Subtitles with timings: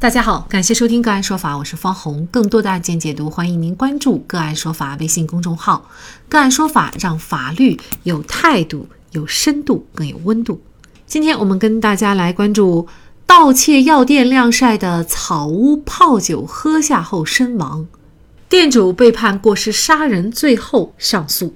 [0.00, 2.24] 大家好，感谢收听个案说法，我是方红。
[2.30, 5.90] 更多的案件解读，欢迎您关注个案说法微信公众号。
[6.28, 10.62] 个案说法让法律有态度、有深度、更有温度。
[11.04, 12.86] 今天我们跟大家来关注
[13.26, 17.84] 盗窃药店晾晒的草屋泡酒喝下后身亡，
[18.48, 21.54] 店主被判过失杀人罪后上诉。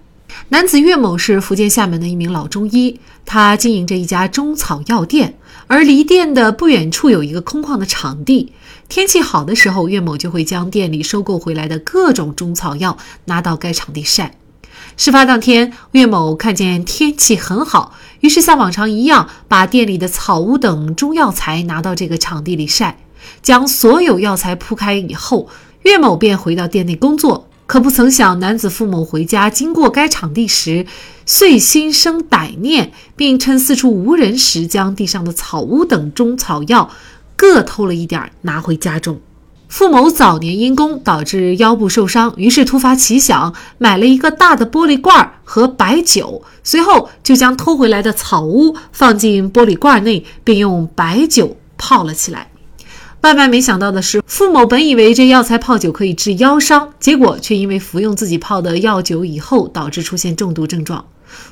[0.48, 5.38] 男子岳某是福建厦门的一名老中医，他经营着一家中草药店。
[5.66, 8.52] 而离店的不远处有一个空旷的场地，
[8.88, 14.36] 天气好的时候，岳某就会将店里收购回来的各种中草药拿到该场地晒。
[14.98, 22.98] 事发当天，岳某看见天气很好，于是像往常一样，把店里的草屋等中药材拿到这个场地里晒。
[23.40, 25.48] 将所有药材铺开以后，
[25.82, 27.48] 岳某便回到店内工作。
[27.66, 30.86] 可不曾想，男子傅某回家经过该场地时，
[31.24, 36.90] 遂心生歹念，并趁四处无人时，将地上的草屋等中草药
[37.34, 39.20] 各偷了一点拿回家中。
[39.68, 52.51] 傅某早年因公导致腰部受伤，于是突发奇想，买了一个大的玻璃罐和白酒，随后就将偷回来的草屋放进玻璃罐内，并用白酒泡了起来。
[53.22, 61.04] 万万没想到的是，傅某本以为这药材泡酒可以治腰伤，结果却因为服用自己泡的药酒以后，导致出现中毒症状。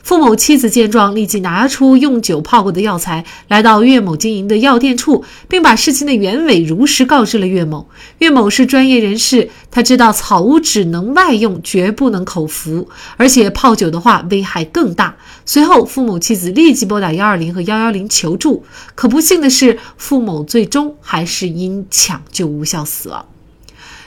[0.03, 7.89] 傅某妻子见状，立即拿出用酒泡过的药材，来到岳某经营的药店处，并把事情的原委如实告知了岳某。
[8.19, 15.17] 岳某是专业人士，他知道草屋只能外用，绝不能口服，而且泡酒的话危害更大。
[15.47, 18.63] 随后，傅某妻子立即拨打幺二零和幺幺零求助，
[18.95, 23.27] 可不幸的是，傅某最终还是因抢救无效死亡。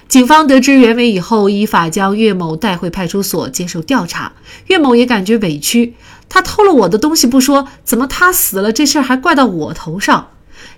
[0.09, 4.33] 警方得知原委以后，依法将岳某带回派出所接受调查。
[4.67, 5.95] 岳某也感觉委屈，
[6.29, 10.27] 他偷了我的东西不说，怎么他死了这事儿还怪到我头上？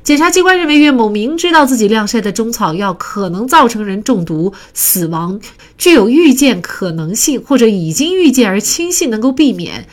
[0.03, 5.41] 检察机关认为，岳某明知道自己晾晒的中草药可能造成人中毒死亡，
[5.77, 9.87] 具有预见可能性，或者已经预见而轻信能够避免。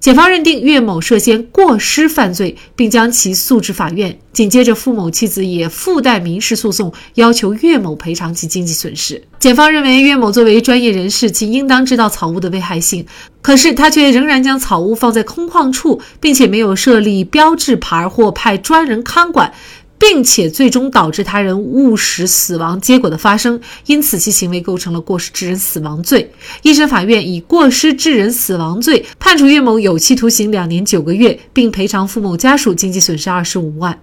[0.00, 4.16] 检方认定岳某涉嫌过失犯罪，并将其诉至法院。
[4.32, 9.20] 紧接着，付某妻子也附带民事诉讼，要求岳某赔偿其经济损失。
[9.40, 13.04] 检方认为，岳某作为专业人士，其应当知道草屋的危害性，
[13.42, 19.52] 可是他却仍然将草屋放在空旷处，并且没有设立标志牌或派专人看管。
[19.98, 26.32] 并且最终导致他人误食死亡结果的发生，因此其行为构成了过失致人死亡罪。
[26.62, 33.98] 一审法院以过失致人死亡罪判处岳某有期徒刑两年九个月，并赔偿付某家属经济损失二十五万。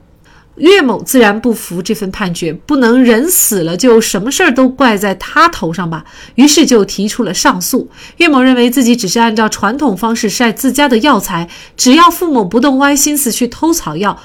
[0.57, 6.05] 岳某自然不服这份判决，不能人死了就什么事儿都怪在他头上吧，
[6.35, 7.89] 于是就提出了上诉。
[8.17, 14.17] 岳某认为自己只是按照传统方式晒自家的药材，只要傅某不动歪心思去偷草药。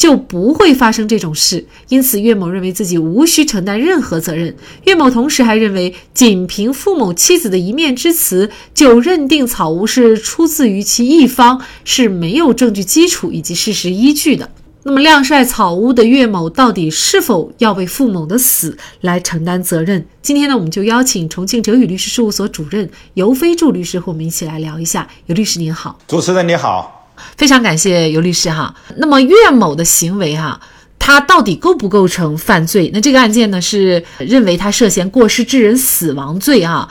[0.00, 4.56] 就不会发生这种事，因此岳某认为自己无需承担任何责任。
[4.86, 14.48] 岳某同时还认为，仅凭傅某妻子的一面之词就认定草屋是出自于其一方是没有证据基础以及事实依据的。
[14.84, 20.06] 那么，晾晒草屋的岳某到底是否要为傅某的死来承担责任？
[20.22, 25.06] 今天呢，我们就邀请重庆哲宇律师事务所主任尤飞柱律师和我们一起来聊一下。
[25.26, 26.99] 尤律师您好，主持人你好。
[27.36, 28.74] 非常感谢尤律师哈。
[28.96, 30.60] 那么岳某的行为哈，
[30.98, 32.90] 他到底构不构成犯罪？
[32.92, 36.88] 那这个案件呢是认为他涉嫌过失致人死亡罪啊。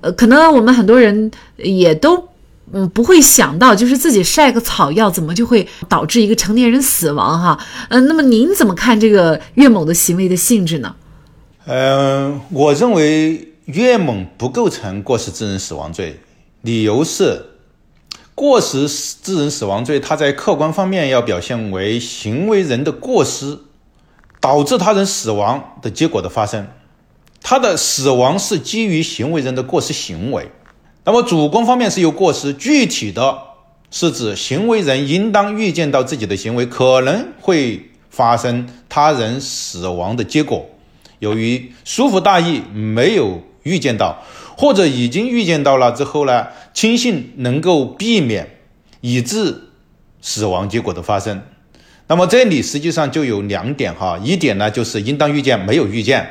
[0.00, 2.28] 呃，可能我们很多人也都
[2.72, 7.58] 嗯不会想到，就是自己晒个草药怎么就会导致一个成年人死亡哈？
[7.88, 10.94] 嗯，那么您怎么看这个岳某的行为的性质呢？
[11.66, 16.18] 嗯，我认为岳某不构成过失致人死亡罪，
[16.62, 17.40] 理由是。
[18.34, 18.88] 过失
[19.22, 23.58] 致人死亡罪，它在客观方面要表现为行为人的过失
[24.40, 26.66] 导致他人死亡的结果的发生，
[27.42, 30.50] 他的死亡是基于行为人的过失行为。
[31.04, 33.38] 那么主观方面是有过失，具体的
[33.90, 40.68] 是指行为人应当预见到自己的行为可能会发生他人死亡的结果，
[41.18, 44.22] 由于疏忽大意没有预见到。
[44.56, 48.58] 或者已经预见到了之后呢，轻信能够避免
[49.00, 49.70] 以致
[50.20, 51.42] 死亡结果的发生。
[52.06, 56.28] 那么这里实际上就有两点哈，一点呢就是应当预见没有预见，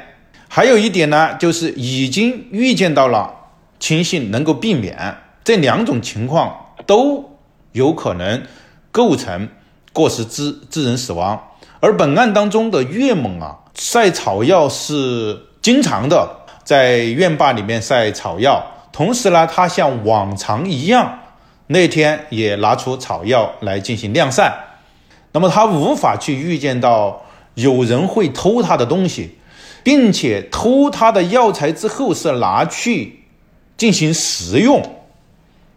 [0.47, 3.33] 还有一点呢就是已经预见到了
[3.79, 7.37] 轻信能够避免，这两种情况都
[7.71, 8.43] 有可能
[8.91, 9.49] 构成
[9.91, 11.41] 过失致致人死亡。
[11.79, 16.40] 而本案当中的岳某啊，晒草药是经常的。
[16.71, 21.19] 在院坝里面晒草药，同时呢，他像往常一样，
[21.67, 24.57] 那天也拿出草药来进行晾晒。
[25.33, 27.23] 那么他无法去预见到
[27.55, 29.37] 有人会偷他的东西，
[29.83, 33.19] 并且偷他的药材之后是拿去
[33.75, 34.81] 进行食用，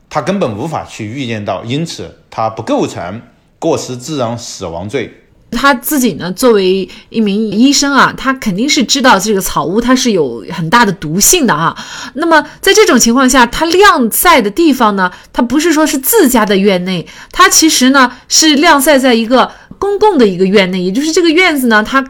[0.08, 3.20] 他根本无法去预见到，因此他不构成
[3.58, 5.12] 过失致人死亡罪。
[5.54, 11.74] 他自己呢，作为一名医生啊，他肯定是知道这个草乌它是有很大的毒性的啊。
[12.14, 22.04] 那么在这种情况下，他晾晒的地方呢，他不是说是自家的院内，他其实呢是晾晒在一个公共的一个院内，也就是这个院子呢，它。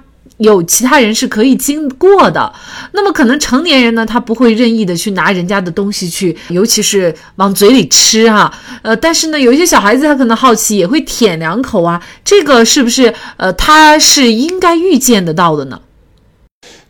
[0.45, 2.53] 有其他人是可以经过的，
[2.93, 8.53] 那么可能成年人呢，他不会任意的去拿人家的东西去，尤其是往嘴里吃哈。
[8.83, 12.01] 呃，但是呢，有一些小孩子他可能好奇，也会舔两口啊。
[12.25, 15.81] 这个是不是呃，他是应该预见得到的呢？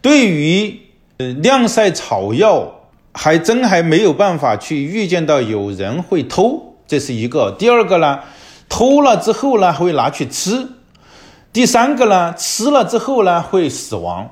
[0.02, 0.80] 对于
[1.18, 7.54] 呃晾晒草药，还真还没有办法去预见到有人会偷，这是一个。
[7.58, 8.18] 第二个呢，
[8.68, 10.66] 偷了之后呢，会拿去吃。
[11.54, 14.28] 第三个呢，吃了之后呢会死亡，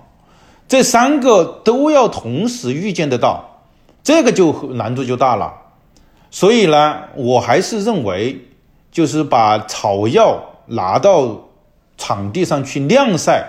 [0.66, 3.60] 这三个都要同时预见得到，
[4.02, 5.54] 这个就难度就大了。
[6.32, 8.40] 所以呢，我还是认为，
[8.90, 11.38] 就是把草药拿到
[11.96, 13.46] 场地上去晾晒，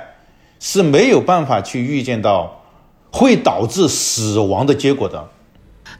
[0.60, 2.62] 是没有办法去预见到
[3.12, 5.28] 会导致死亡的结果的。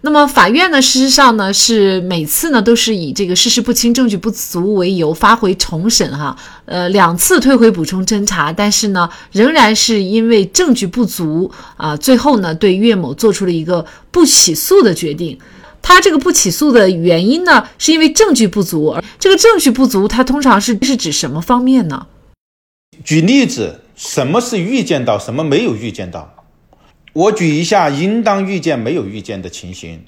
[0.06, 6.36] 那么法院呢，事实上呢是每次呢都是以这个事实不清、证据不足为由发回重审哈，
[6.66, 15.40] 呃两次退回补充侦查，但是呢仍然是因为证据不足啊，最后呢对岳某做出了一个不起诉的决定。
[15.82, 18.88] 他这个不起诉的原因呢，是因为证据不足。
[18.88, 22.08] 而这个证据不足，它通常是是指什么方面呢？
[23.06, 26.43] 举例子，什么是预见到，什么没有预见到？
[27.14, 30.04] 我举一下应当预见没有预见的情形。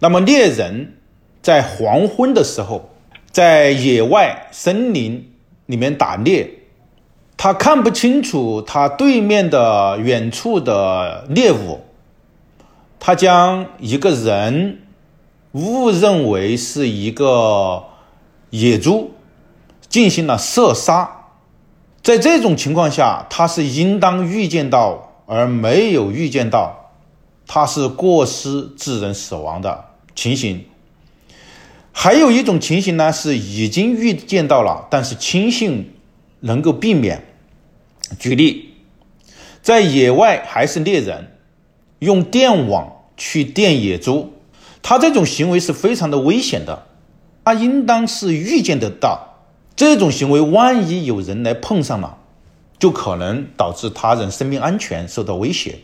[0.00, 0.98] 那么猎人
[1.40, 2.90] 在黄昏的时候，
[3.30, 5.32] 在野外森林
[5.66, 6.50] 里面打猎，
[7.36, 11.82] 他看不清楚他对面的远处的猎物，
[12.98, 14.80] 他将一个人
[15.52, 17.84] 误认为是一个
[18.50, 19.12] 野猪，
[19.88, 21.28] 进行了射杀。
[22.02, 25.05] 在这种情况下，他是应当预见到。
[25.26, 26.92] 而没有预见到，
[27.46, 29.84] 他是过失致人死亡的
[30.14, 30.64] 情形。
[31.92, 35.92] 还有一种情形呢，是已经预见到了，但是轻信
[36.40, 37.24] 能够避免。
[38.18, 38.74] 举例，
[39.62, 41.32] 在野外还是猎人，
[41.98, 44.34] 用电网去电野猪，
[44.82, 46.86] 他这种行为是非常的危险的，
[47.44, 52.18] 他应当是预见得到这种行为，万一有人来碰上了。
[52.78, 55.76] 就可能导致他人生命安全受到威胁，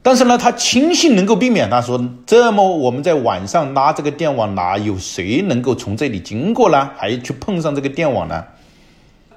[0.00, 1.68] 但是呢，他轻信能够避免。
[1.68, 6.90] 他说：“这么我们在晚上拉这个电网，哪有谁能够从这里经过呢？
[6.96, 8.44] 还去碰上这个电网呢？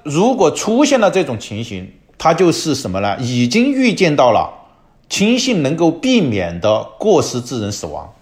[0.04, 3.16] 如果出现了这种情形，他就是什么呢？
[3.18, 4.48] 已经预见到了
[5.08, 8.12] 轻信能够避免的过失致人死亡，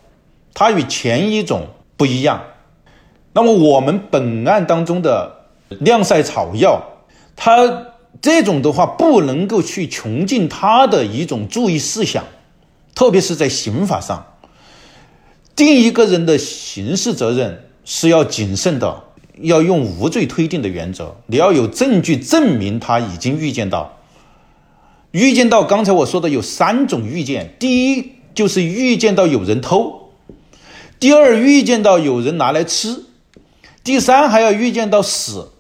[0.55, 1.67] 它与前一种
[1.97, 2.41] 不一样。
[3.35, 5.31] 那么我们本案当中的
[5.69, 6.81] 晾晒草药，
[7.37, 7.89] 它。
[8.23, 12.25] 这种的话不能够去穷尽他的一种注意事项，
[12.95, 14.25] 特别是在刑法上，
[15.55, 19.05] 定一个人的刑事责任是要谨慎的，
[19.43, 21.17] 要用无罪推定的原则。
[21.27, 23.99] 你要有证据证明他已经预见到，
[25.11, 30.11] 预见到刚才我说的有三种预见：第一就是预见到有人偷；
[30.99, 33.05] 第二预见到有人拿来吃；
[33.85, 35.51] 第三还要预见到死，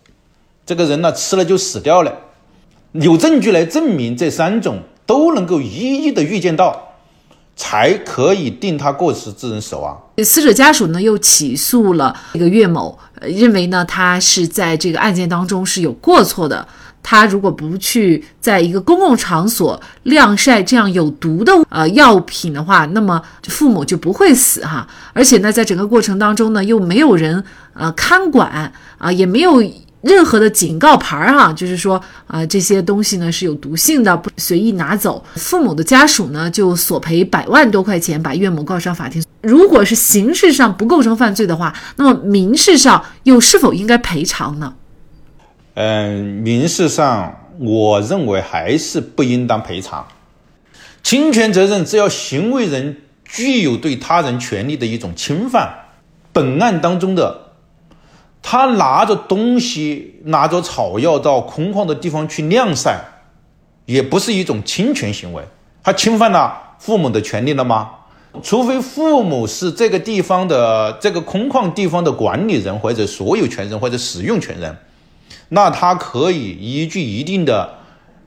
[0.64, 2.22] 这个人呢吃了就死掉了。
[3.00, 6.94] 有证据来证明这三种都能够一一的预见到，
[7.54, 9.96] 才可以定他过失致人死亡。
[10.24, 16.66] 死者家属呢又起诉了这个岳某，认为呢他是在这个案件当中是有过错的。
[17.02, 24.88] 他如果不去在一个公共场所晾晒这样有毒的呃药品的话，那么父母就不会死哈。
[25.12, 29.62] 而且呢，在整个过程当中呢，又没有人呃看管啊，也没有。
[30.02, 35.24] 任何的警告牌儿哈，就是说啊，这些东西呢是有毒性的，不随意拿走。
[35.34, 39.24] 父母的家属呢就索赔百万多块钱，把岳母告上法庭。
[39.42, 44.74] 如果是刑事上不构成犯罪的话，那么民事上又是否应该赔偿呢？
[45.74, 50.06] 嗯，民事上我认为还是不应当赔偿。
[51.02, 55.74] 侵权责任只要行为人具有对他人权利的一种侵犯，
[56.32, 57.45] 本案当中的。
[58.48, 63.00] 他拿着东西，拿着草药到空旷的地方去晾晒，
[63.86, 65.42] 也不是一种侵权行为。
[65.82, 67.90] 他侵犯了父母的权利了吗？
[68.44, 74.76] 除非父母是这个地方的这个空旷地方的管理人或者所有权人或者使用权人，
[75.48, 77.68] 那他可以依据一定的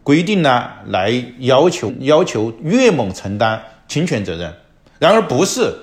[0.04, 4.54] 规定呢来要求要求岳某承担侵权责任。
[5.00, 5.74] 然而不是，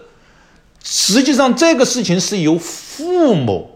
[0.85, 3.76] 实际上这个事情是由父母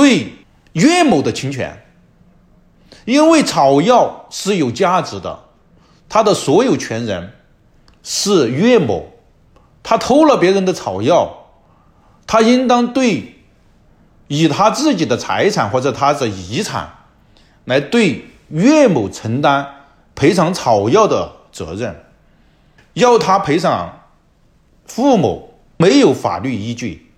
[0.00, 0.32] 对
[0.72, 1.84] 岳某的侵权，
[3.04, 5.40] 因为草药是有价值的，
[6.08, 7.34] 他的所有权人
[8.02, 9.12] 是岳某，
[9.82, 11.50] 他偷了别人的草药，
[12.26, 13.34] 他应当对
[14.28, 16.88] 以他自己的财产或者他的遗产
[17.66, 19.66] 来对岳某承担
[20.14, 22.06] 赔偿草药的责任，
[22.94, 23.98] 要他赔偿。
[24.86, 27.09] 傅某没有法律依据。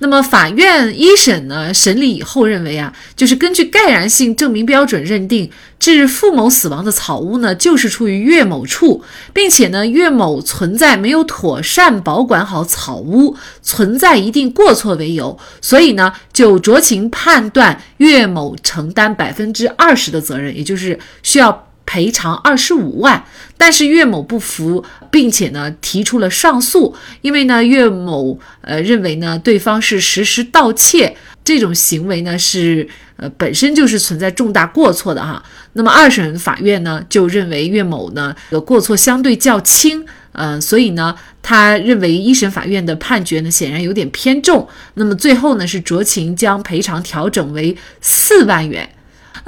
[0.00, 9.02] 那么法院一审呢审理以后认为啊，就是根据盖然性证明标准认定，致付某死亡的草屋呢就是出于岳某处，
[9.32, 21.67] 并且呢岳某存在没有妥善保管好草屋，存在一定过错为由，所以呢就酌情判断岳某承担百分之二十的责任，也就是需要。
[21.88, 23.24] 赔偿二十五万，
[23.56, 26.94] 但是岳某不服，并且呢提出了上诉。
[27.22, 35.42] 因为呢岳某呃认为呢对方是实施盗窃这种行为呢是呃本身就是存在重大过错的哈。
[35.72, 44.68] 那么二审法院呢就认为岳某呢的过错相对较轻，呃所以呢他认为一审法院的判决呢显然有点偏重。
[44.94, 48.90] 那么最后呢是酌情将赔偿调整为四万元。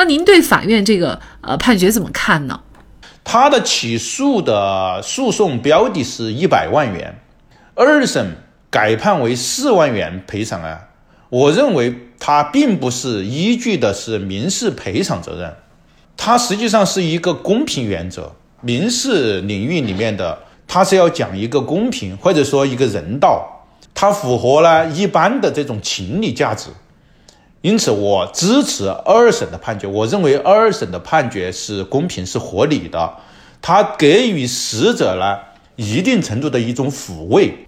[0.01, 2.61] 那您对法院这个呃判决怎么看呢？
[3.23, 7.21] 他的起诉的诉讼标的是一百万元，
[7.75, 8.35] 二审
[8.71, 10.81] 改判为四万元赔偿啊。
[11.29, 15.55] 我认为他并不是依据的是民事赔偿责任，
[16.17, 18.33] 它实际上是一个公平原则。
[18.63, 26.71] 民事领域里面的，它是要讲一个公平或者说一个人道，它符合了一般的这种情理价值。
[27.63, 29.87] 因此，我支持二审的判决。
[29.87, 33.13] 我认为二审的判决是公平、是合理的，
[33.61, 35.39] 他给予死者了
[35.77, 37.67] 一定程度的一种抚慰。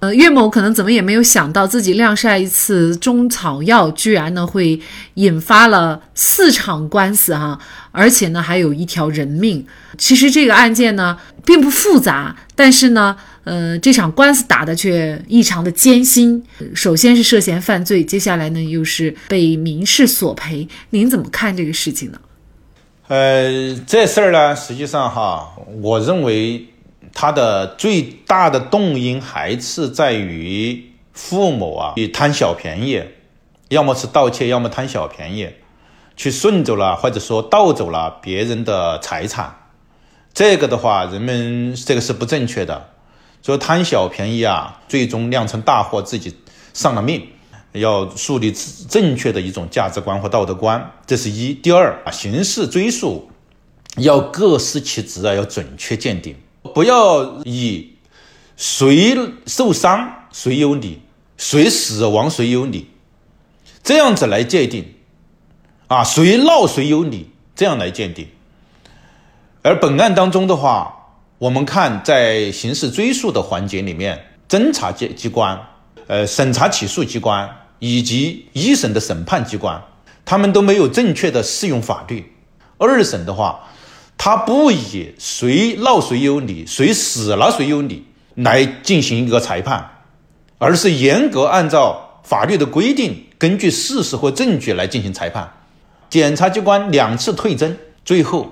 [0.00, 4.80] 呃，岳某可能怎么也没有想到，自己晾晒一次中草药，居然呢会
[5.14, 7.60] 引发了四场官司哈，
[7.92, 9.64] 而且呢还有一条人命。
[9.96, 13.16] 其实这个案件呢并不复杂，但是呢。
[13.44, 16.44] 呃，这场官司打的却异常的艰辛。
[16.74, 20.68] 首先是涉嫌犯罪，接下来呢又是被民事索赔。
[20.90, 22.20] 您怎么看这个事情呢？
[23.08, 26.68] 呃，这事儿呢，实际上哈，我认为
[27.12, 33.02] 他的最大的动因还是在于父母啊，贪小便宜，
[33.68, 35.48] 要么是盗窃，要么贪小便宜，
[36.16, 39.56] 去顺走了或者说盗走了别人的财产。
[40.32, 42.91] 这个的话，人们这个是不正确的。
[43.42, 46.34] 说贪小便宜啊，最终酿成大祸，自己
[46.72, 47.26] 丧了命。
[47.72, 48.52] 要树立
[48.88, 51.54] 正确的一种价值观和道德观，这是一。
[51.54, 53.30] 第二啊，刑事追诉
[53.96, 56.36] 要各司其职啊，要准确鉴定，
[56.74, 57.96] 不要以
[58.56, 61.00] 谁受伤谁有理，
[61.38, 62.90] 谁死亡谁有理，
[63.82, 64.94] 这样子来界定
[65.86, 68.28] 啊，谁闹谁有理，这样来鉴定。
[69.62, 71.01] 而本案当中的话。
[71.42, 75.60] 我们看，在刑事追诉的环节里面，侦查机机关、
[76.06, 79.82] 呃审查起诉机关以及一审的审判机关，
[80.24, 82.32] 他们都没有正确的适用法律。
[82.78, 83.58] 二审的话，
[84.16, 88.04] 他不以谁闹谁有理，谁死了谁有理
[88.36, 89.84] 来进行一个裁判，
[90.58, 95.52] 而是严格按照法律的规定，根据事实和证据来进行裁判。
[96.08, 98.46] 检察机关两次退侦，最后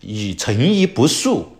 [0.00, 1.51] 以存疑不诉。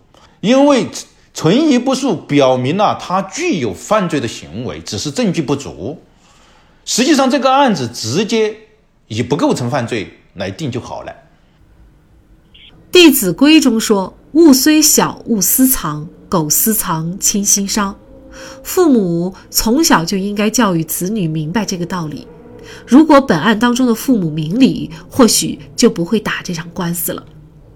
[0.43, 0.89] 因为
[1.33, 6.01] 存疑不诉，表明了他具有犯罪的行为，只是证据不足。
[6.83, 8.53] 实际上，这个案子直接
[9.07, 11.13] 以不构成犯罪来定就好了。
[12.91, 17.97] 《弟子规》中说：“物虽小，勿私藏；苟私藏，亲心伤。”
[18.63, 22.27] 父母从小就应该教育子女明白这个道理。
[22.85, 27.23] 如果本案当中的父母明理，或许就不会打这场官司了。